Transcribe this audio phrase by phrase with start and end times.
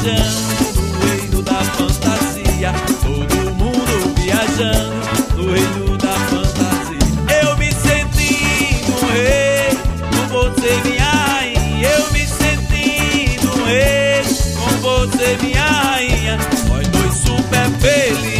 [0.00, 2.72] viajando no reino da fantasia.
[3.02, 6.98] Todo mundo viajando no reino da fantasia.
[7.42, 9.76] Eu me sentindo um rei,
[10.10, 11.88] com você minha rainha.
[11.90, 14.22] Eu me sentindo um rei,
[14.54, 16.38] com você minha rainha.
[16.68, 18.39] Nós dois super felizes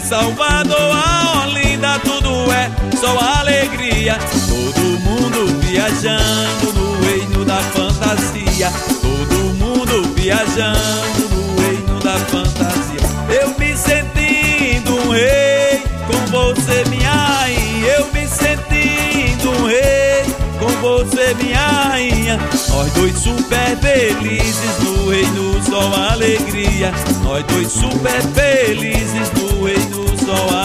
[0.00, 4.18] Salvador a Olinda, tudo é só alegria.
[4.48, 8.70] Todo mundo viajando no reino da fantasia.
[9.00, 13.00] Todo mundo viajando no reino da fantasia.
[13.28, 17.86] Eu me sentindo um rei com você, minha rainha.
[17.98, 20.24] Eu me sentindo um rei
[20.58, 22.38] com você, minha rainha.
[22.68, 24.95] Nós dois super felizes no
[25.76, 26.92] só alegria.
[27.22, 30.55] Nós dois super felizes no reino só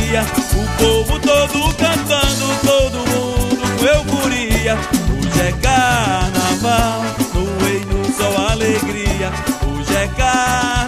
[0.00, 0.22] euforia.
[0.54, 4.76] O povo todo cantando, todo mundo com euforia.
[5.18, 7.02] Hoje é carnaval,
[7.34, 9.32] no reino só alegria.
[9.66, 10.79] Hoje é carnaval.